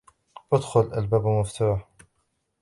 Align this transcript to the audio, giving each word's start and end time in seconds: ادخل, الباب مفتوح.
ادخل, 0.51 0.93
الباب 0.93 1.25
مفتوح. 1.27 1.87